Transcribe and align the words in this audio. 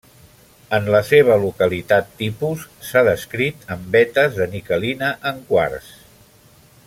En 0.77 0.87
la 0.93 1.01
seva 1.09 1.35
localitat 1.43 2.09
tipus 2.21 2.63
s’ha 2.87 3.05
descrit 3.09 3.69
en 3.77 3.85
vetes 3.97 4.41
de 4.41 4.49
niquelina 4.55 5.15
en 5.33 5.45
quars. 5.53 5.93